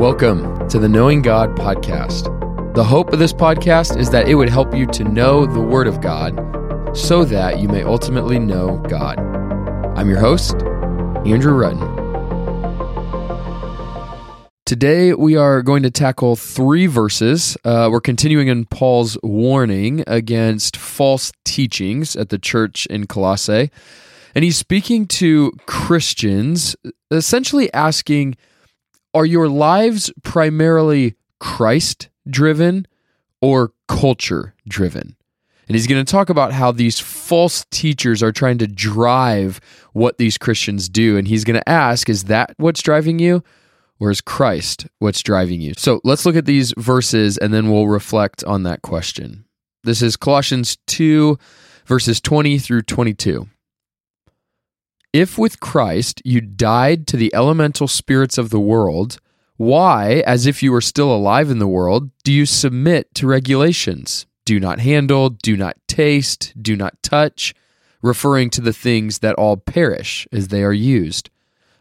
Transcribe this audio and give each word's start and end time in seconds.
Welcome 0.00 0.66
to 0.70 0.78
the 0.78 0.88
Knowing 0.88 1.20
God 1.20 1.54
podcast. 1.56 2.24
The 2.72 2.82
hope 2.82 3.12
of 3.12 3.18
this 3.18 3.34
podcast 3.34 3.98
is 3.98 4.08
that 4.08 4.28
it 4.28 4.34
would 4.34 4.48
help 4.48 4.74
you 4.74 4.86
to 4.86 5.04
know 5.04 5.44
the 5.44 5.60
Word 5.60 5.86
of 5.86 6.00
God 6.00 6.96
so 6.96 7.22
that 7.26 7.58
you 7.58 7.68
may 7.68 7.82
ultimately 7.82 8.38
know 8.38 8.78
God. 8.88 9.18
I'm 9.98 10.08
your 10.08 10.18
host, 10.18 10.54
Andrew 11.26 11.52
Rutten. 11.52 11.84
Today, 14.64 15.12
we 15.12 15.36
are 15.36 15.60
going 15.60 15.82
to 15.82 15.90
tackle 15.90 16.34
three 16.34 16.86
verses. 16.86 17.58
Uh, 17.62 17.90
we're 17.92 18.00
continuing 18.00 18.48
in 18.48 18.64
Paul's 18.64 19.18
warning 19.22 20.02
against 20.06 20.78
false 20.78 21.30
teachings 21.44 22.16
at 22.16 22.30
the 22.30 22.38
church 22.38 22.86
in 22.86 23.06
Colossae. 23.06 23.70
And 24.34 24.44
he's 24.44 24.56
speaking 24.56 25.06
to 25.08 25.52
Christians, 25.66 26.74
essentially 27.10 27.70
asking, 27.74 28.38
Are 29.12 29.26
your 29.26 29.48
lives 29.48 30.12
primarily 30.22 31.16
Christ 31.40 32.08
driven 32.28 32.86
or 33.40 33.72
culture 33.88 34.54
driven? 34.68 35.16
And 35.66 35.76
he's 35.76 35.86
going 35.86 36.04
to 36.04 36.10
talk 36.10 36.30
about 36.30 36.52
how 36.52 36.72
these 36.72 36.98
false 36.98 37.64
teachers 37.70 38.22
are 38.22 38.32
trying 38.32 38.58
to 38.58 38.66
drive 38.66 39.60
what 39.92 40.18
these 40.18 40.36
Christians 40.36 40.88
do. 40.88 41.16
And 41.16 41.28
he's 41.28 41.44
going 41.44 41.58
to 41.58 41.68
ask, 41.68 42.08
Is 42.08 42.24
that 42.24 42.54
what's 42.56 42.82
driving 42.82 43.18
you? 43.18 43.42
Or 44.00 44.10
is 44.10 44.20
Christ 44.20 44.86
what's 44.98 45.22
driving 45.22 45.60
you? 45.60 45.74
So 45.76 46.00
let's 46.04 46.24
look 46.24 46.34
at 46.34 46.46
these 46.46 46.72
verses 46.78 47.36
and 47.36 47.52
then 47.52 47.70
we'll 47.70 47.86
reflect 47.86 48.42
on 48.44 48.62
that 48.62 48.82
question. 48.82 49.44
This 49.84 50.02
is 50.02 50.16
Colossians 50.16 50.78
2, 50.86 51.38
verses 51.84 52.20
20 52.20 52.58
through 52.58 52.82
22. 52.82 53.46
If 55.12 55.36
with 55.36 55.58
Christ 55.58 56.22
you 56.24 56.40
died 56.40 57.06
to 57.08 57.16
the 57.16 57.34
elemental 57.34 57.88
spirits 57.88 58.38
of 58.38 58.50
the 58.50 58.60
world, 58.60 59.18
why, 59.56 60.22
as 60.24 60.46
if 60.46 60.62
you 60.62 60.70
were 60.72 60.80
still 60.80 61.12
alive 61.12 61.50
in 61.50 61.58
the 61.58 61.66
world, 61.66 62.10
do 62.22 62.32
you 62.32 62.46
submit 62.46 63.12
to 63.16 63.26
regulations? 63.26 64.26
Do 64.44 64.60
not 64.60 64.78
handle, 64.78 65.30
do 65.30 65.56
not 65.56 65.76
taste, 65.86 66.54
do 66.60 66.76
not 66.76 67.02
touch, 67.02 67.54
referring 68.02 68.50
to 68.50 68.60
the 68.60 68.72
things 68.72 69.18
that 69.18 69.34
all 69.34 69.56
perish 69.56 70.26
as 70.32 70.48
they 70.48 70.62
are 70.62 70.72
used, 70.72 71.28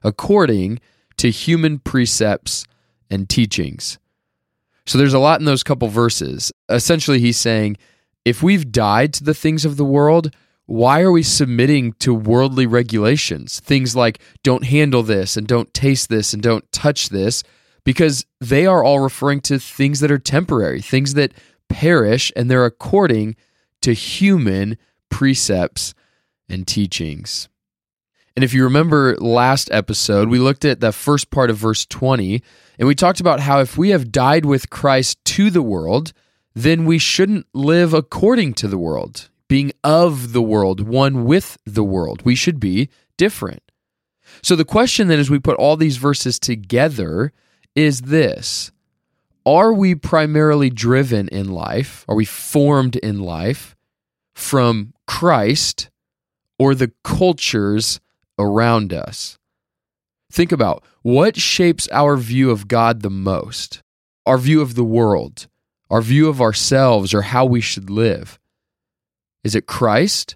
according 0.04 0.80
to 1.18 1.30
human 1.30 1.80
precepts 1.80 2.66
and 3.10 3.30
teachings. 3.30 4.00
So 4.86 4.98
there's 4.98 5.14
a 5.14 5.20
lot 5.20 5.40
in 5.40 5.46
those 5.46 5.64
couple 5.64 5.88
verses. 5.88 6.52
Essentially, 6.68 7.20
he's 7.20 7.38
saying 7.38 7.78
if 8.26 8.42
we've 8.42 8.72
died 8.72 9.14
to 9.14 9.24
the 9.24 9.34
things 9.34 9.66
of 9.66 9.78
the 9.78 9.86
world, 9.86 10.36
why 10.70 11.02
are 11.02 11.12
we 11.12 11.24
submitting 11.24 11.94
to 11.94 12.14
worldly 12.14 12.68
regulations? 12.68 13.60
Things 13.60 13.96
like 13.96 14.20
don't 14.44 14.66
handle 14.66 15.02
this 15.02 15.36
and 15.36 15.48
don't 15.48 15.74
taste 15.74 16.10
this 16.10 16.32
and 16.32 16.44
don't 16.44 16.72
touch 16.72 17.10
this, 17.10 17.44
because 17.84 18.26
they 18.40 18.68
are 18.68 18.84
all 18.84 19.00
referring 19.00 19.42
to 19.42 19.58
things 19.58 20.00
that 20.00 20.12
are 20.12 20.20
temporary, 20.20 20.80
things 20.80 21.16
that 21.16 21.34
perish, 21.70 22.32
and 22.36 22.52
they're 22.52 22.66
according 22.66 23.36
to 23.82 23.94
human 23.94 24.78
precepts 25.10 25.96
and 26.48 26.68
teachings. 26.68 27.50
And 28.36 28.44
if 28.44 28.54
you 28.54 28.64
remember 28.64 29.18
last 29.18 29.72
episode, 29.72 30.30
we 30.30 30.38
looked 30.38 30.66
at 30.66 30.82
the 30.82 30.92
first 30.92 31.32
part 31.32 31.50
of 31.50 31.58
verse 31.58 31.86
20, 31.88 32.44
and 32.78 32.88
we 32.88 32.94
talked 32.94 33.20
about 33.20 33.40
how 33.40 33.60
if 33.60 33.76
we 33.76 33.90
have 33.90 34.12
died 34.12 34.46
with 34.46 34.70
Christ 34.70 35.18
to 35.26 35.50
the 35.50 35.64
world, 35.64 36.14
then 36.54 36.86
we 36.86 37.00
shouldn't 37.00 37.48
live 37.54 37.94
according 37.94 38.54
to 38.56 38.68
the 38.68 38.78
world, 38.78 39.30
being 39.50 39.74
of 39.84 40.32
the 40.32 40.42
world, 40.42 40.88
one 40.88 41.26
with 41.26 41.58
the 41.66 41.84
world. 41.84 42.22
We 42.22 42.36
should 42.36 42.60
be 42.60 42.88
different. 43.18 43.62
So 44.42 44.56
the 44.56 44.64
question 44.64 45.10
then, 45.10 45.20
as 45.20 45.30
we 45.30 45.40
put 45.40 45.58
all 45.58 45.76
these 45.76 45.98
verses 45.98 46.40
together, 46.40 47.34
is 47.76 48.02
this 48.02 48.72
Are 49.46 49.74
we 49.74 49.94
primarily 49.94 50.70
driven 50.70 51.28
in 51.28 51.52
life? 51.52 52.06
Are 52.08 52.16
we 52.16 52.24
formed 52.24 52.96
in 52.96 53.20
life 53.20 53.76
from 54.34 54.94
Christ 55.06 55.90
or 56.58 56.74
the 56.74 56.94
cultures? 57.04 58.00
around 58.40 58.94
us. 58.94 59.38
Think 60.32 60.52
about 60.52 60.84
what 61.04 61.38
shapes 61.38 61.88
our 61.92 62.16
view 62.16 62.50
of 62.50 62.68
God 62.68 63.02
the 63.02 63.10
most 63.12 63.84
our 64.26 64.38
view 64.38 64.62
of 64.62 64.76
the 64.76 64.84
world, 64.84 65.48
our 65.90 66.04
view 66.04 66.30
of 66.30 66.40
ourselves, 66.40 67.16
or 67.16 67.24
how 67.24 67.46
we 67.46 67.60
should 67.62 67.90
live. 67.90 68.38
Is 69.44 69.56
it 69.56 69.68
Christ 69.68 70.36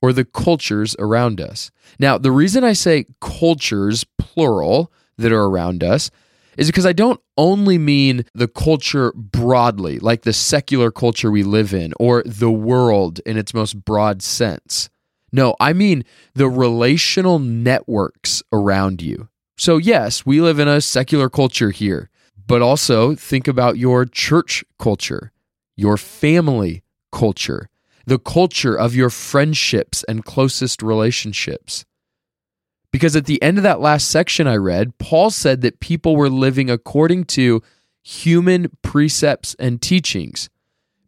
or 0.00 0.12
the 0.12 0.24
cultures 0.24 0.94
around 0.98 1.40
us? 1.40 1.70
Now, 1.98 2.18
the 2.18 2.32
reason 2.32 2.64
I 2.64 2.72
say 2.72 3.06
cultures, 3.20 4.04
plural, 4.18 4.92
that 5.16 5.32
are 5.32 5.44
around 5.44 5.84
us 5.84 6.10
is 6.56 6.68
because 6.68 6.86
I 6.86 6.92
don't 6.92 7.20
only 7.36 7.78
mean 7.78 8.24
the 8.34 8.48
culture 8.48 9.12
broadly, 9.12 9.98
like 9.98 10.22
the 10.22 10.32
secular 10.32 10.90
culture 10.90 11.30
we 11.30 11.42
live 11.42 11.74
in, 11.74 11.92
or 11.98 12.22
the 12.24 12.50
world 12.50 13.20
in 13.26 13.36
its 13.36 13.54
most 13.54 13.84
broad 13.84 14.22
sense. 14.22 14.88
No, 15.32 15.56
I 15.58 15.72
mean 15.72 16.04
the 16.34 16.48
relational 16.48 17.38
networks 17.38 18.42
around 18.52 19.02
you. 19.02 19.28
So, 19.56 19.78
yes, 19.78 20.24
we 20.24 20.40
live 20.40 20.58
in 20.58 20.68
a 20.68 20.80
secular 20.80 21.28
culture 21.28 21.70
here, 21.70 22.08
but 22.46 22.62
also 22.62 23.14
think 23.14 23.48
about 23.48 23.78
your 23.78 24.04
church 24.04 24.64
culture, 24.78 25.32
your 25.76 25.96
family 25.96 26.82
culture, 27.10 27.68
the 28.06 28.18
culture 28.18 28.74
of 28.74 28.94
your 28.94 29.10
friendships 29.10 30.04
and 30.04 30.24
closest 30.24 30.82
relationships. 30.82 31.84
Because 32.92 33.16
at 33.16 33.26
the 33.26 33.42
end 33.42 33.58
of 33.58 33.64
that 33.64 33.80
last 33.80 34.08
section 34.08 34.46
I 34.46 34.56
read, 34.56 34.98
Paul 34.98 35.30
said 35.30 35.62
that 35.62 35.80
people 35.80 36.14
were 36.14 36.28
living 36.28 36.70
according 36.70 37.24
to 37.24 37.62
human 38.02 38.70
precepts 38.82 39.56
and 39.58 39.82
teachings, 39.82 40.48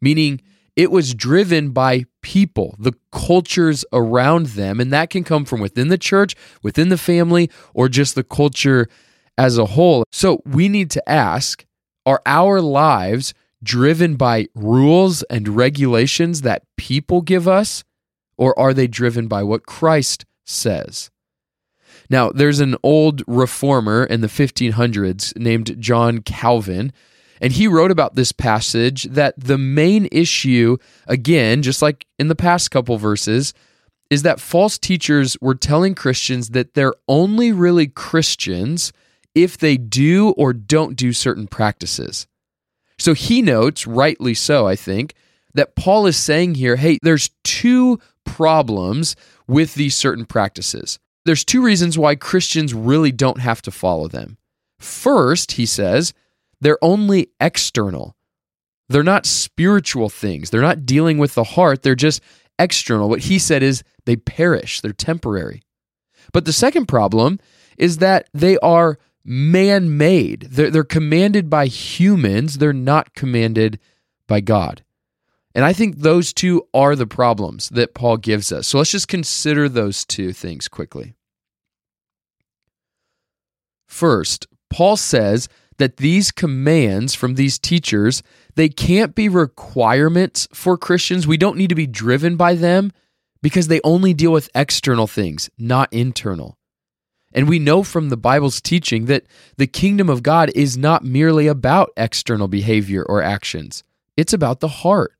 meaning 0.01 0.41
it 0.75 0.91
was 0.91 1.15
driven 1.15 1.71
by 1.71 2.05
people, 2.23 2.75
the 2.79 2.93
cultures 3.13 3.85
around 3.93 4.47
them. 4.47 4.81
And 4.81 4.93
that 4.93 5.11
can 5.11 5.25
come 5.25 5.45
from 5.45 5.61
within 5.61 5.89
the 5.89 5.99
church, 5.99 6.35
within 6.63 6.89
the 6.89 6.99
family, 6.99 7.51
or 7.73 7.89
just 7.89 8.15
the 8.15 8.25
culture 8.25 8.89
as 9.39 9.57
a 9.57 9.67
whole. 9.67 10.05
So 10.13 10.43
we 10.45 10.69
need 10.69 10.91
to 10.93 11.09
ask 11.09 11.65
are 12.05 12.23
our 12.25 12.61
lives 12.61 13.35
driven 13.67 14.17
by 14.17 14.47
rules 14.55 15.23
and 15.25 15.49
regulations 15.49 16.43
that 16.43 16.63
people 16.77 17.21
give 17.21 17.47
us, 17.47 17.85
or 18.39 18.59
are 18.59 18.73
they 18.73 18.87
driven 18.87 19.29
by 19.29 19.43
what 19.43 19.67
Christ 19.67 20.25
says? 20.45 21.11
Now, 22.09 22.31
there's 22.31 22.61
an 22.61 22.77
old 22.83 23.23
reformer 23.27 24.05
in 24.05 24.21
the 24.21 24.29
1500s 24.29 25.37
named 25.37 25.77
John 25.81 26.21
Calvin 26.21 26.93
and 27.41 27.53
he 27.53 27.69
wrote 27.69 27.91
about 27.91 28.15
this 28.15 28.33
passage 28.33 29.05
that 29.05 29.35
the 29.39 29.59
main 29.59 30.09
issue, 30.13 30.79
again, 31.07 31.63
just 31.63 31.83
like 31.83 32.07
in 32.19 32.29
the 32.29 32.35
past 32.35 32.71
couple 32.71 32.97
verses, 32.99 33.53
is 34.11 34.23
that 34.23 34.41
false 34.41 34.79
teachers 34.79 35.37
were 35.41 35.55
telling 35.55 35.95
Christians 35.95 36.51
that 36.51 36.75
they're 36.75 36.95
only 37.09 37.53
really 37.53 37.89
Christians 37.89 38.93
if 39.35 39.59
they 39.59 39.77
do 39.77 40.31
or 40.31 40.53
don't 40.53 40.97
do 40.97 41.13
certain 41.13 41.47
practices. 41.47 42.27
So 42.99 43.15
he 43.15 43.43
notes, 43.43 43.87
rightly 43.87 44.35
so, 44.35 44.67
I 44.67 44.77
think, 44.77 45.15
that 45.55 45.77
Paul 45.77 46.07
is 46.07 46.17
saying 46.17 46.55
here 46.55 46.77
hey, 46.77 46.99
there's 47.03 47.31
two 47.45 47.99
problems 48.25 49.17
with 49.47 49.75
these 49.75 49.95
certain 49.95 50.25
practices. 50.27 50.99
There's 51.25 51.45
two 51.45 51.63
reasons 51.63 51.99
why 51.99 52.15
Christians 52.15 52.75
really 52.75 53.13
don't 53.13 53.41
have 53.41 53.63
to 53.63 53.71
follow 53.71 54.09
them. 54.09 54.39
First, 54.79 55.53
he 55.53 55.67
says, 55.67 56.13
they're 56.61 56.83
only 56.83 57.31
external. 57.41 58.17
They're 58.89 59.03
not 59.03 59.27
spiritual 59.27 60.09
things. 60.09 60.51
They're 60.51 60.61
not 60.61 60.87
dealing 60.87 61.19
with 61.19 61.35
the 61.35 61.45
heart. 61.45 61.83
They're 61.83 61.95
just 61.95 62.23
external. 62.59 63.09
What 63.09 63.21
he 63.21 63.39
said 63.39 63.63
is 63.63 63.83
they 64.05 64.17
perish, 64.17 64.81
they're 64.81 64.93
temporary. 64.93 65.63
But 66.33 66.45
the 66.45 66.53
second 66.53 66.87
problem 66.87 67.41
is 67.77 67.99
that 67.99 68.29
they 68.33 68.59
are 68.59 68.99
man 69.27 69.99
made. 69.99 70.43
They're, 70.51 70.71
they're 70.71 70.85
commanded 70.85 71.51
by 71.51 71.67
humans, 71.67 72.59
they're 72.59 72.73
not 72.73 73.15
commanded 73.15 73.79
by 74.27 74.41
God. 74.41 74.83
And 75.55 75.65
I 75.65 75.73
think 75.73 75.97
those 75.97 76.33
two 76.33 76.69
are 76.75 76.95
the 76.95 77.07
problems 77.07 77.71
that 77.71 77.95
Paul 77.95 78.19
gives 78.19 78.53
us. 78.53 78.69
So 78.69 78.79
let's 78.79 78.91
just 78.91 79.09
consider 79.09 79.69
those 79.69 80.05
two 80.05 80.33
things 80.33 80.69
quickly. 80.69 81.15
First, 83.87 84.47
Paul 84.69 84.97
says 84.97 85.49
that 85.79 85.97
these 85.97 86.31
commands 86.31 87.15
from 87.15 87.35
these 87.35 87.59
teachers, 87.59 88.23
they 88.55 88.69
can't 88.69 89.15
be 89.15 89.29
requirements 89.29 90.47
for 90.53 90.77
Christians. 90.77 91.27
We 91.27 91.37
don't 91.37 91.57
need 91.57 91.71
to 91.71 91.75
be 91.75 91.87
driven 91.87 92.37
by 92.37 92.55
them 92.55 92.93
because 93.43 93.69
they 93.69 93.81
only 93.83 94.13
deal 94.13 94.33
with 94.33 94.51
external 94.55 95.07
things, 95.07 95.49
not 95.59 95.91
internal. 95.93 96.59
And 97.37 97.51
we 97.51 97.59
know 97.59 97.83
from 97.83 98.09
the 98.09 98.17
Bible's 98.17 98.63
teaching 98.63 99.05
that 99.07 99.27
the 99.59 99.67
kingdom 99.67 100.09
of 100.09 100.23
God 100.23 100.51
is 100.55 100.79
not 100.79 101.05
merely 101.05 101.47
about 101.47 101.91
external 101.95 102.49
behavior 102.49 103.05
or 103.07 103.23
actions, 103.23 103.85
it's 104.17 104.33
about 104.33 104.61
the 104.61 104.69
heart. 104.69 105.13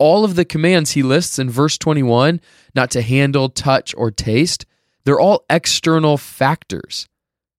All 0.00 0.24
of 0.24 0.34
the 0.34 0.44
commands 0.44 0.92
he 0.92 1.02
lists 1.02 1.38
in 1.38 1.50
verse 1.50 1.78
21, 1.78 2.40
not 2.74 2.90
to 2.92 3.02
handle, 3.02 3.48
touch, 3.48 3.94
or 3.96 4.10
taste, 4.10 4.66
they're 5.04 5.18
all 5.18 5.44
external 5.48 6.16
factors. 6.16 7.08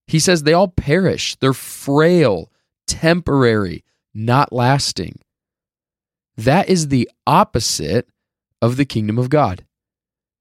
He 0.07 0.19
says 0.19 0.43
they 0.43 0.53
all 0.53 0.67
perish, 0.69 1.35
they're 1.37 1.53
frail, 1.53 2.51
temporary, 2.87 3.83
not 4.13 4.51
lasting. 4.51 5.19
That 6.35 6.69
is 6.69 6.87
the 6.87 7.09
opposite 7.27 8.07
of 8.61 8.77
the 8.77 8.85
kingdom 8.85 9.17
of 9.17 9.29
God. 9.29 9.65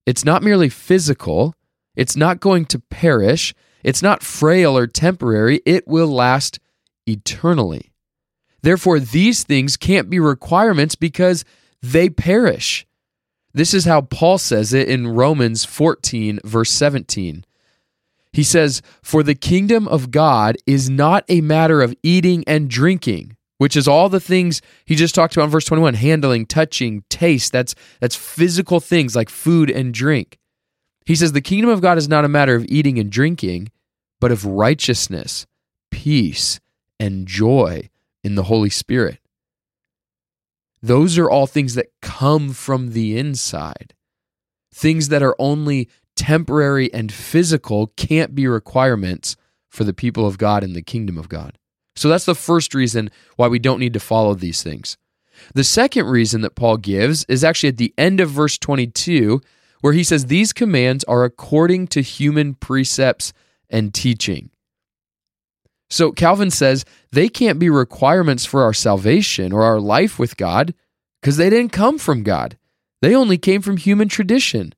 It's 0.06 0.24
not 0.24 0.42
merely 0.42 0.68
physical, 0.68 1.54
it's 1.98 2.16
not 2.16 2.38
going 2.38 2.64
to 2.66 2.78
perish, 2.78 3.52
it's 3.82 4.02
not 4.02 4.22
frail 4.22 4.78
or 4.78 4.86
temporary, 4.86 5.60
it 5.66 5.88
will 5.88 6.06
last 6.06 6.60
eternally. 7.08 7.92
Therefore, 8.62 9.00
these 9.00 9.42
things 9.42 9.76
can't 9.76 10.08
be 10.08 10.20
requirements 10.20 10.94
because 10.94 11.44
they 11.82 12.08
perish. 12.08 12.86
This 13.52 13.74
is 13.74 13.84
how 13.84 14.02
Paul 14.02 14.38
says 14.38 14.72
it 14.72 14.88
in 14.88 15.08
Romans 15.08 15.64
14, 15.64 16.38
verse 16.44 16.70
17. 16.70 17.44
He 18.32 18.44
says, 18.44 18.80
For 19.02 19.24
the 19.24 19.34
kingdom 19.34 19.88
of 19.88 20.12
God 20.12 20.56
is 20.66 20.88
not 20.88 21.24
a 21.28 21.40
matter 21.40 21.82
of 21.82 21.96
eating 22.04 22.44
and 22.46 22.70
drinking, 22.70 23.36
which 23.56 23.76
is 23.76 23.88
all 23.88 24.08
the 24.08 24.20
things 24.20 24.62
he 24.84 24.94
just 24.94 25.16
talked 25.16 25.34
about 25.34 25.46
in 25.46 25.50
verse 25.50 25.64
21 25.64 25.94
handling, 25.94 26.46
touching, 26.46 27.02
taste. 27.08 27.50
That's, 27.50 27.74
that's 28.00 28.14
physical 28.14 28.78
things 28.78 29.16
like 29.16 29.30
food 29.30 29.68
and 29.68 29.92
drink. 29.92 30.38
He 31.08 31.14
says, 31.14 31.32
The 31.32 31.40
kingdom 31.40 31.70
of 31.70 31.80
God 31.80 31.96
is 31.96 32.06
not 32.06 32.26
a 32.26 32.28
matter 32.28 32.54
of 32.54 32.66
eating 32.68 32.98
and 32.98 33.10
drinking, 33.10 33.70
but 34.20 34.30
of 34.30 34.44
righteousness, 34.44 35.46
peace, 35.90 36.60
and 37.00 37.26
joy 37.26 37.88
in 38.22 38.34
the 38.34 38.42
Holy 38.42 38.68
Spirit. 38.68 39.18
Those 40.82 41.16
are 41.16 41.30
all 41.30 41.46
things 41.46 41.76
that 41.76 41.92
come 42.02 42.52
from 42.52 42.92
the 42.92 43.16
inside. 43.16 43.94
Things 44.70 45.08
that 45.08 45.22
are 45.22 45.34
only 45.38 45.88
temporary 46.14 46.92
and 46.92 47.10
physical 47.10 47.86
can't 47.96 48.34
be 48.34 48.46
requirements 48.46 49.34
for 49.70 49.84
the 49.84 49.94
people 49.94 50.26
of 50.26 50.36
God 50.36 50.62
in 50.62 50.74
the 50.74 50.82
kingdom 50.82 51.16
of 51.16 51.30
God. 51.30 51.56
So 51.96 52.10
that's 52.10 52.26
the 52.26 52.34
first 52.34 52.74
reason 52.74 53.10
why 53.36 53.48
we 53.48 53.58
don't 53.58 53.80
need 53.80 53.94
to 53.94 54.00
follow 54.00 54.34
these 54.34 54.62
things. 54.62 54.98
The 55.54 55.64
second 55.64 56.04
reason 56.04 56.42
that 56.42 56.54
Paul 56.54 56.76
gives 56.76 57.24
is 57.30 57.44
actually 57.44 57.70
at 57.70 57.78
the 57.78 57.94
end 57.96 58.20
of 58.20 58.28
verse 58.28 58.58
22, 58.58 59.40
where 59.80 59.92
he 59.92 60.04
says, 60.04 60.26
These 60.26 60.52
commands 60.52 61.04
are 61.04 61.24
according 61.24 61.88
to 61.88 62.00
human 62.00 62.54
precepts 62.54 63.32
and 63.70 63.92
teaching. 63.92 64.50
So 65.90 66.12
Calvin 66.12 66.50
says 66.50 66.84
they 67.12 67.28
can't 67.28 67.58
be 67.58 67.70
requirements 67.70 68.44
for 68.44 68.62
our 68.62 68.74
salvation 68.74 69.52
or 69.52 69.62
our 69.62 69.80
life 69.80 70.18
with 70.18 70.36
God 70.36 70.74
because 71.20 71.36
they 71.38 71.48
didn't 71.48 71.72
come 71.72 71.98
from 71.98 72.22
God. 72.22 72.58
They 73.00 73.14
only 73.14 73.38
came 73.38 73.62
from 73.62 73.78
human 73.78 74.08
tradition. 74.08 74.74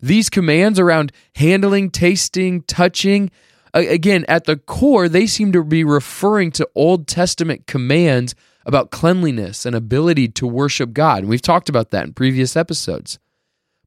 These 0.00 0.30
commands 0.30 0.78
around 0.78 1.12
handling, 1.34 1.90
tasting, 1.90 2.62
touching, 2.62 3.30
again, 3.74 4.24
at 4.28 4.44
the 4.44 4.56
core, 4.56 5.08
they 5.08 5.26
seem 5.26 5.52
to 5.52 5.62
be 5.62 5.84
referring 5.84 6.52
to 6.52 6.68
Old 6.74 7.06
Testament 7.06 7.66
commands 7.66 8.34
about 8.64 8.90
cleanliness 8.90 9.66
and 9.66 9.74
ability 9.76 10.28
to 10.28 10.46
worship 10.46 10.92
God. 10.92 11.20
And 11.20 11.28
we've 11.28 11.42
talked 11.42 11.68
about 11.68 11.90
that 11.90 12.04
in 12.04 12.12
previous 12.14 12.56
episodes. 12.56 13.18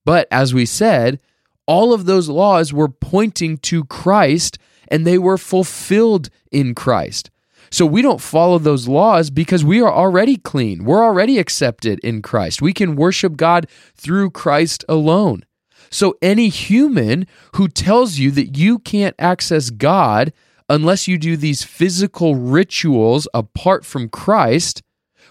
But 0.05 0.27
as 0.31 0.53
we 0.53 0.65
said, 0.65 1.19
all 1.65 1.93
of 1.93 2.05
those 2.05 2.29
laws 2.29 2.73
were 2.73 2.89
pointing 2.89 3.57
to 3.59 3.85
Christ 3.85 4.57
and 4.89 5.07
they 5.07 5.17
were 5.17 5.37
fulfilled 5.37 6.29
in 6.51 6.75
Christ. 6.75 7.29
So 7.71 7.85
we 7.85 8.03
don't 8.03 8.21
follow 8.21 8.59
those 8.59 8.87
laws 8.87 9.31
because 9.31 9.63
we 9.63 9.81
are 9.81 9.91
already 9.91 10.37
clean. 10.37 10.83
We're 10.83 11.03
already 11.03 11.39
accepted 11.39 11.99
in 11.99 12.21
Christ. 12.21 12.61
We 12.61 12.73
can 12.73 12.95
worship 12.95 13.35
God 13.35 13.67
through 13.95 14.29
Christ 14.31 14.85
alone. 14.87 15.43
So 15.89 16.15
any 16.21 16.49
human 16.49 17.25
who 17.55 17.67
tells 17.67 18.19
you 18.19 18.29
that 18.31 18.57
you 18.57 18.79
can't 18.79 19.15
access 19.17 19.69
God 19.69 20.33
unless 20.69 21.07
you 21.07 21.17
do 21.17 21.35
these 21.35 21.63
physical 21.63 22.35
rituals 22.35 23.27
apart 23.33 23.85
from 23.85 24.09
Christ 24.09 24.83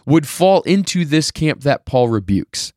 would 0.07 0.27
fall 0.27 0.63
into 0.63 1.05
this 1.05 1.31
camp 1.31 1.63
that 1.63 1.87
Paul 1.87 2.09
rebukes. 2.09 2.73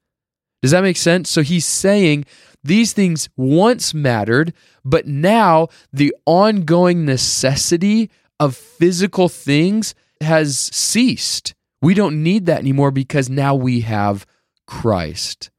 Does 0.66 0.72
that 0.72 0.82
make 0.82 0.98
sense? 0.98 1.30
So 1.30 1.44
he's 1.44 1.64
saying 1.64 2.26
these 2.64 2.92
things 2.92 3.30
once 3.38 3.94
mattered, 3.94 4.52
but 4.84 5.06
now 5.06 5.68
the 5.94 6.12
ongoing 6.26 7.06
necessity 7.06 8.10
of 8.40 8.56
physical 8.56 9.30
things 9.30 9.94
has 10.22 10.58
ceased. 10.58 11.54
We 11.84 11.94
don't 11.94 12.24
need 12.24 12.48
that 12.48 12.62
anymore 12.62 12.90
because 12.90 13.30
now 13.30 13.54
we 13.54 13.82
have 13.82 14.26
Christ. 14.66 15.52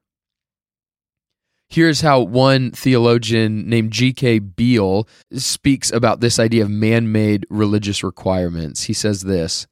Here's 1.69 2.00
how 2.00 2.23
one 2.23 2.73
theologian 2.73 3.70
named 3.70 3.93
G.K. 3.93 4.41
Beale 4.41 5.06
speaks 5.31 5.93
about 5.93 6.19
this 6.19 6.41
idea 6.41 6.64
of 6.64 6.70
man 6.70 7.12
made 7.12 7.47
religious 7.49 8.02
requirements. 8.02 8.82
He 8.82 8.93
says 8.93 9.20
this 9.20 9.69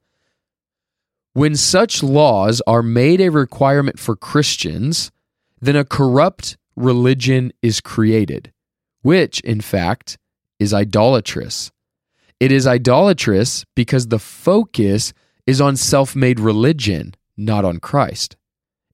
When 1.32 1.56
such 1.56 2.04
laws 2.04 2.62
are 2.69 2.84
made 2.84 3.20
a 3.20 3.30
requirement 3.30 3.98
for 3.98 4.14
Christians, 4.14 5.10
then 5.64 5.76
a 5.76 5.84
corrupt 5.84 6.56
religion 6.76 7.52
is 7.62 7.81
created, 7.81 8.52
which, 9.02 9.40
in 9.40 9.61
fact, 9.61 10.19
is 10.58 10.75
idolatrous. 10.75 11.70
It 12.40 12.52
is 12.52 12.66
idolatrous 12.66 13.64
because 13.75 14.08
the 14.08 14.19
focus 14.19 15.12
is 15.46 15.61
on 15.61 15.76
self 15.76 16.16
made 16.16 16.40
religion, 16.40 17.14
not 17.37 17.64
on 17.64 17.78
Christ. 17.78 18.37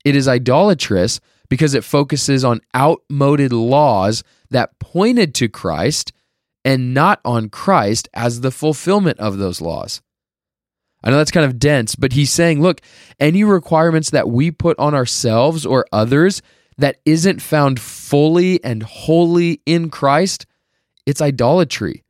It 0.04 0.16
is 0.16 0.28
idolatrous 0.28 1.20
because 1.48 1.74
it 1.74 1.84
focuses 1.84 2.44
on 2.44 2.60
outmoded 2.74 3.52
laws 3.52 4.22
that 4.50 4.78
pointed 4.78 5.34
to 5.36 5.48
Christ 5.48 6.12
and 6.64 6.94
not 6.94 7.20
on 7.24 7.48
Christ 7.48 8.08
as 8.14 8.40
the 8.40 8.50
fulfillment 8.50 9.18
of 9.18 9.38
those 9.38 9.60
laws. 9.60 10.00
I 11.02 11.10
know 11.10 11.16
that's 11.16 11.30
kind 11.30 11.46
of 11.46 11.58
dense, 11.58 11.94
but 11.94 12.12
he's 12.12 12.30
saying, 12.30 12.60
look, 12.60 12.82
any 13.18 13.42
requirements 13.42 14.10
that 14.10 14.28
we 14.28 14.50
put 14.50 14.78
on 14.78 14.94
ourselves 14.94 15.64
or 15.64 15.86
others 15.92 16.42
that 16.80 17.00
isn't 17.04 17.42
found 17.42 17.78
fully 17.78 18.62
and 18.64 18.82
wholly 18.82 19.60
in 19.66 19.90
Christ, 19.90 20.46
it's 21.04 21.20
idolatry. 21.20 22.04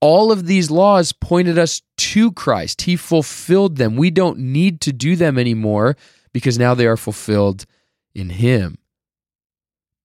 All 0.00 0.30
of 0.30 0.46
these 0.46 0.70
laws 0.70 1.12
pointed 1.12 1.58
us 1.58 1.82
to 1.96 2.30
Christ. 2.30 2.82
He 2.82 2.94
fulfilled 2.94 3.76
them. 3.76 3.96
We 3.96 4.10
don't 4.10 4.38
need 4.38 4.80
to 4.82 4.92
do 4.92 5.16
them 5.16 5.36
anymore 5.36 5.96
because 6.32 6.58
now 6.58 6.74
they 6.74 6.86
are 6.86 6.96
fulfilled 6.96 7.66
in 8.14 8.30
Him. 8.30 8.78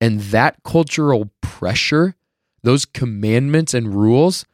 And 0.01 0.21
that 0.21 0.63
cultural 0.63 1.29
pressure, 1.41 2.15
those 2.63 2.85
commandments 2.85 3.75
and 3.75 3.93
rules, 3.93 4.45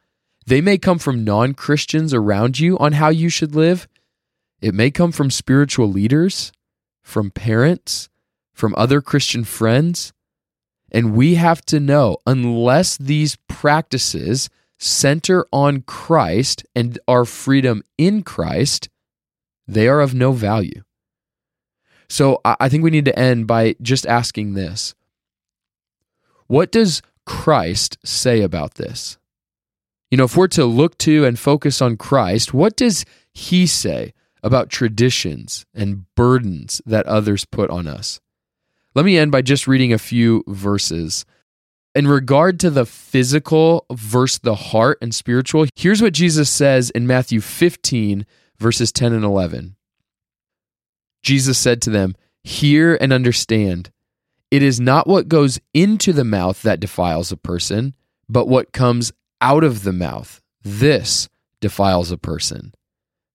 they 0.46 0.60
may 0.60 0.76
come 0.76 0.98
from 0.98 1.24
non 1.24 1.54
Christians 1.54 2.12
around 2.12 2.58
you 2.58 2.76
on 2.78 2.92
how 2.92 3.08
you 3.08 3.30
should 3.30 3.54
live. 3.54 3.88
It 4.60 4.74
may 4.74 4.90
come 4.90 5.12
from 5.12 5.30
spiritual 5.30 5.90
leaders, 5.90 6.52
from 7.02 7.30
parents, 7.30 8.10
from 8.56 8.74
other 8.76 9.02
Christian 9.02 9.44
friends. 9.44 10.14
And 10.90 11.14
we 11.14 11.34
have 11.34 11.64
to 11.66 11.78
know 11.78 12.16
unless 12.26 12.96
these 12.96 13.36
practices 13.48 14.48
center 14.78 15.46
on 15.52 15.82
Christ 15.82 16.64
and 16.74 16.98
our 17.06 17.26
freedom 17.26 17.82
in 17.98 18.22
Christ, 18.22 18.88
they 19.68 19.88
are 19.88 20.00
of 20.00 20.14
no 20.14 20.32
value. 20.32 20.82
So 22.08 22.40
I 22.44 22.68
think 22.68 22.82
we 22.82 22.90
need 22.90 23.04
to 23.06 23.18
end 23.18 23.46
by 23.46 23.74
just 23.82 24.06
asking 24.06 24.54
this 24.54 24.94
What 26.46 26.72
does 26.72 27.02
Christ 27.26 27.98
say 28.04 28.40
about 28.40 28.74
this? 28.76 29.18
You 30.10 30.16
know, 30.16 30.24
if 30.24 30.36
we're 30.36 30.48
to 30.48 30.64
look 30.64 30.96
to 30.98 31.24
and 31.24 31.38
focus 31.38 31.82
on 31.82 31.96
Christ, 31.96 32.54
what 32.54 32.76
does 32.76 33.04
he 33.34 33.66
say 33.66 34.14
about 34.42 34.70
traditions 34.70 35.66
and 35.74 36.06
burdens 36.14 36.80
that 36.86 37.06
others 37.06 37.44
put 37.44 37.68
on 37.70 37.88
us? 37.88 38.20
Let 38.96 39.04
me 39.04 39.18
end 39.18 39.30
by 39.30 39.42
just 39.42 39.68
reading 39.68 39.92
a 39.92 39.98
few 39.98 40.42
verses. 40.48 41.26
In 41.94 42.08
regard 42.08 42.58
to 42.60 42.70
the 42.70 42.86
physical 42.86 43.84
versus 43.92 44.38
the 44.38 44.54
heart 44.54 44.96
and 45.02 45.14
spiritual, 45.14 45.66
here's 45.76 46.00
what 46.00 46.14
Jesus 46.14 46.48
says 46.48 46.88
in 46.88 47.06
Matthew 47.06 47.42
15, 47.42 48.24
verses 48.58 48.92
10 48.92 49.12
and 49.12 49.22
11. 49.22 49.76
Jesus 51.22 51.58
said 51.58 51.82
to 51.82 51.90
them, 51.90 52.16
Hear 52.42 52.96
and 52.98 53.12
understand. 53.12 53.90
It 54.50 54.62
is 54.62 54.80
not 54.80 55.06
what 55.06 55.28
goes 55.28 55.60
into 55.74 56.14
the 56.14 56.24
mouth 56.24 56.62
that 56.62 56.80
defiles 56.80 57.30
a 57.30 57.36
person, 57.36 57.92
but 58.30 58.48
what 58.48 58.72
comes 58.72 59.12
out 59.42 59.62
of 59.62 59.82
the 59.82 59.92
mouth. 59.92 60.40
This 60.62 61.28
defiles 61.60 62.10
a 62.10 62.16
person. 62.16 62.72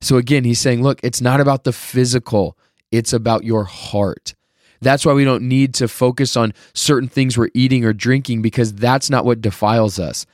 So 0.02 0.18
again, 0.18 0.44
he's 0.44 0.60
saying, 0.60 0.82
look, 0.82 1.00
it's 1.04 1.22
not 1.22 1.40
about 1.40 1.66
the 1.66 1.74
physical, 1.74 2.58
it's 2.92 3.14
about 3.14 3.44
your 3.44 3.66
heart. 3.66 4.34
That's 4.82 5.06
why 5.06 5.14
we 5.14 5.24
don't 5.24 5.48
need 5.48 5.74
to 5.76 5.88
focus 5.88 6.36
on 6.36 6.54
certain 6.74 7.08
things 7.08 7.38
we're 7.38 7.50
eating 7.54 7.86
or 7.86 7.94
drinking 7.94 8.42
because 8.42 8.74
that's 8.74 9.10
not 9.10 9.26
what 9.26 9.42
defiles 9.42 10.00
us. 10.00 10.26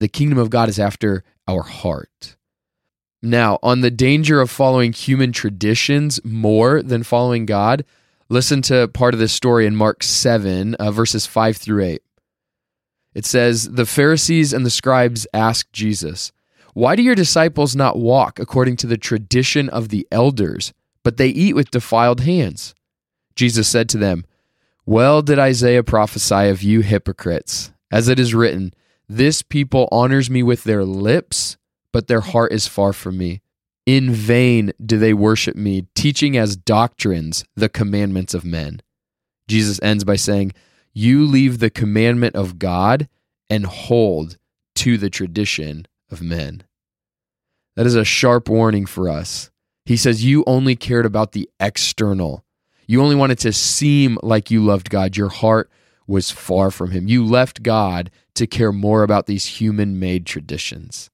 The 0.00 0.08
kingdom 0.08 0.38
of 0.38 0.50
God 0.50 0.68
is 0.68 0.78
after 0.78 1.24
our 1.48 1.62
heart. 1.62 2.36
Now, 3.20 3.58
on 3.64 3.80
the 3.80 3.90
danger 3.90 4.40
of 4.40 4.50
following 4.50 4.92
human 4.92 5.32
traditions 5.32 6.20
more 6.24 6.82
than 6.82 7.02
following 7.02 7.46
God, 7.46 7.84
listen 8.28 8.62
to 8.62 8.86
part 8.86 9.14
of 9.14 9.20
this 9.20 9.32
story 9.32 9.66
in 9.66 9.74
Mark 9.74 10.04
7, 10.04 10.74
uh, 10.76 10.92
verses 10.92 11.26
5 11.26 11.56
through 11.56 11.82
8. 11.84 12.02
It 13.14 13.24
says, 13.24 13.70
The 13.70 13.86
Pharisees 13.86 14.52
and 14.52 14.64
the 14.64 14.70
scribes 14.70 15.26
asked 15.34 15.72
Jesus, 15.72 16.30
Why 16.74 16.94
do 16.94 17.02
your 17.02 17.16
disciples 17.16 17.74
not 17.74 17.98
walk 17.98 18.38
according 18.38 18.76
to 18.76 18.86
the 18.86 18.96
tradition 18.96 19.68
of 19.68 19.88
the 19.88 20.06
elders, 20.12 20.72
but 21.02 21.16
they 21.16 21.28
eat 21.28 21.56
with 21.56 21.72
defiled 21.72 22.20
hands? 22.20 22.76
Jesus 23.38 23.68
said 23.68 23.88
to 23.90 23.98
them, 23.98 24.24
Well 24.84 25.22
did 25.22 25.38
Isaiah 25.38 25.84
prophesy 25.84 26.48
of 26.48 26.60
you 26.60 26.80
hypocrites, 26.80 27.70
as 27.88 28.08
it 28.08 28.18
is 28.18 28.34
written, 28.34 28.74
This 29.08 29.42
people 29.42 29.88
honors 29.92 30.28
me 30.28 30.42
with 30.42 30.64
their 30.64 30.84
lips, 30.84 31.56
but 31.92 32.08
their 32.08 32.20
heart 32.20 32.52
is 32.52 32.66
far 32.66 32.92
from 32.92 33.16
me. 33.16 33.40
In 33.86 34.12
vain 34.12 34.72
do 34.84 34.98
they 34.98 35.14
worship 35.14 35.54
me, 35.54 35.86
teaching 35.94 36.36
as 36.36 36.56
doctrines 36.56 37.44
the 37.54 37.68
commandments 37.68 38.34
of 38.34 38.44
men. 38.44 38.82
Jesus 39.46 39.78
ends 39.84 40.02
by 40.02 40.16
saying, 40.16 40.52
You 40.92 41.24
leave 41.24 41.60
the 41.60 41.70
commandment 41.70 42.34
of 42.34 42.58
God 42.58 43.08
and 43.48 43.66
hold 43.66 44.36
to 44.74 44.98
the 44.98 45.10
tradition 45.10 45.86
of 46.10 46.20
men. 46.20 46.64
That 47.76 47.86
is 47.86 47.94
a 47.94 48.04
sharp 48.04 48.48
warning 48.48 48.84
for 48.84 49.08
us. 49.08 49.52
He 49.84 49.96
says, 49.96 50.24
You 50.24 50.42
only 50.44 50.74
cared 50.74 51.06
about 51.06 51.30
the 51.30 51.48
external. 51.60 52.44
You 52.88 53.02
only 53.02 53.14
wanted 53.14 53.38
to 53.40 53.52
seem 53.52 54.18
like 54.22 54.50
you 54.50 54.64
loved 54.64 54.90
God. 54.90 55.16
Your 55.16 55.28
heart 55.28 55.70
was 56.06 56.30
far 56.30 56.70
from 56.70 56.90
Him. 56.90 57.06
You 57.06 57.24
left 57.24 57.62
God 57.62 58.10
to 58.34 58.46
care 58.46 58.72
more 58.72 59.02
about 59.02 59.26
these 59.26 59.44
human 59.44 60.00
made 60.00 60.24
traditions. 60.24 61.10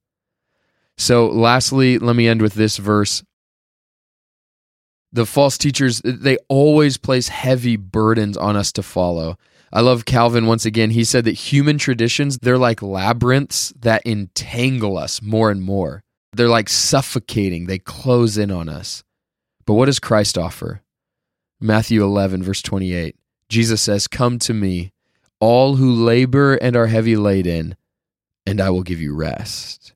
So, 0.96 1.26
lastly, 1.26 1.98
let 1.98 2.14
me 2.14 2.28
end 2.28 2.40
with 2.40 2.54
this 2.54 2.76
verse. 2.76 3.24
The 5.12 5.26
false 5.26 5.58
teachers, 5.58 6.00
they 6.04 6.38
always 6.48 6.96
place 6.96 7.28
heavy 7.28 7.76
burdens 7.76 8.36
on 8.36 8.56
us 8.56 8.70
to 8.72 8.82
follow. 8.82 9.36
I 9.72 9.80
love 9.80 10.04
Calvin 10.04 10.46
once 10.46 10.64
again. 10.64 10.90
He 10.90 11.02
said 11.02 11.24
that 11.24 11.32
human 11.32 11.78
traditions, 11.78 12.38
they're 12.38 12.58
like 12.58 12.82
labyrinths 12.82 13.72
that 13.80 14.06
entangle 14.06 14.96
us 14.96 15.20
more 15.20 15.50
and 15.50 15.60
more. 15.60 16.04
They're 16.32 16.48
like 16.48 16.68
suffocating, 16.68 17.66
they 17.66 17.78
close 17.78 18.38
in 18.38 18.52
on 18.52 18.68
us. 18.68 19.02
But 19.66 19.74
what 19.74 19.86
does 19.86 19.98
Christ 19.98 20.38
offer? 20.38 20.83
Matthew 21.64 22.04
11, 22.04 22.42
verse 22.42 22.60
28. 22.60 23.16
Jesus 23.48 23.80
says, 23.80 24.06
Come 24.06 24.38
to 24.40 24.52
me, 24.52 24.92
all 25.40 25.76
who 25.76 25.90
labor 25.90 26.56
and 26.56 26.76
are 26.76 26.88
heavy 26.88 27.16
laden, 27.16 27.74
and 28.44 28.60
I 28.60 28.68
will 28.68 28.82
give 28.82 29.00
you 29.00 29.14
rest. 29.14 29.94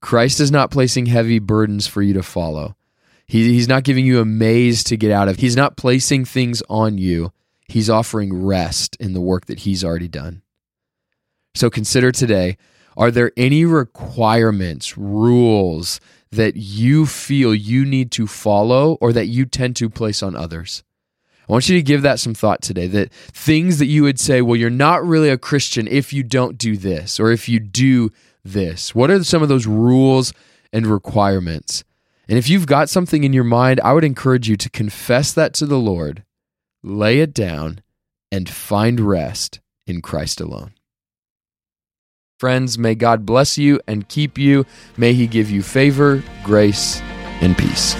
Christ 0.00 0.40
is 0.40 0.50
not 0.50 0.70
placing 0.70 1.04
heavy 1.04 1.38
burdens 1.38 1.86
for 1.86 2.00
you 2.00 2.14
to 2.14 2.22
follow. 2.22 2.76
He, 3.26 3.52
he's 3.52 3.68
not 3.68 3.84
giving 3.84 4.06
you 4.06 4.20
a 4.20 4.24
maze 4.24 4.82
to 4.84 4.96
get 4.96 5.10
out 5.10 5.28
of. 5.28 5.36
He's 5.36 5.54
not 5.54 5.76
placing 5.76 6.24
things 6.24 6.62
on 6.70 6.96
you. 6.96 7.30
He's 7.68 7.90
offering 7.90 8.46
rest 8.46 8.96
in 8.96 9.12
the 9.12 9.20
work 9.20 9.46
that 9.46 9.60
He's 9.60 9.84
already 9.84 10.08
done. 10.08 10.40
So 11.54 11.68
consider 11.68 12.10
today 12.10 12.56
are 12.96 13.10
there 13.10 13.32
any 13.36 13.66
requirements, 13.66 14.96
rules 14.96 16.00
that 16.30 16.56
you 16.56 17.04
feel 17.04 17.54
you 17.54 17.84
need 17.84 18.10
to 18.12 18.26
follow 18.26 18.96
or 19.02 19.12
that 19.12 19.26
you 19.26 19.44
tend 19.44 19.76
to 19.76 19.90
place 19.90 20.22
on 20.22 20.34
others? 20.34 20.82
I 21.48 21.52
want 21.52 21.68
you 21.68 21.76
to 21.76 21.82
give 21.82 22.02
that 22.02 22.18
some 22.18 22.34
thought 22.34 22.60
today. 22.60 22.86
That 22.86 23.12
things 23.12 23.78
that 23.78 23.86
you 23.86 24.02
would 24.02 24.18
say, 24.18 24.42
well, 24.42 24.56
you're 24.56 24.70
not 24.70 25.04
really 25.04 25.28
a 25.30 25.38
Christian 25.38 25.86
if 25.88 26.12
you 26.12 26.22
don't 26.22 26.58
do 26.58 26.76
this 26.76 27.20
or 27.20 27.30
if 27.30 27.48
you 27.48 27.60
do 27.60 28.10
this. 28.44 28.94
What 28.94 29.10
are 29.10 29.22
some 29.22 29.42
of 29.42 29.48
those 29.48 29.66
rules 29.66 30.32
and 30.72 30.86
requirements? 30.86 31.84
And 32.28 32.38
if 32.38 32.48
you've 32.48 32.66
got 32.66 32.88
something 32.88 33.22
in 33.22 33.32
your 33.32 33.44
mind, 33.44 33.80
I 33.84 33.92
would 33.92 34.04
encourage 34.04 34.48
you 34.48 34.56
to 34.56 34.70
confess 34.70 35.32
that 35.32 35.54
to 35.54 35.66
the 35.66 35.78
Lord, 35.78 36.24
lay 36.82 37.20
it 37.20 37.32
down, 37.32 37.80
and 38.32 38.48
find 38.48 38.98
rest 39.00 39.60
in 39.86 40.02
Christ 40.02 40.40
alone. 40.40 40.72
Friends, 42.38 42.76
may 42.76 42.94
God 42.94 43.24
bless 43.24 43.56
you 43.56 43.80
and 43.86 44.08
keep 44.08 44.36
you. 44.36 44.66
May 44.96 45.14
He 45.14 45.26
give 45.26 45.50
you 45.50 45.62
favor, 45.62 46.22
grace, 46.44 47.00
and 47.40 47.56
peace. 47.56 47.94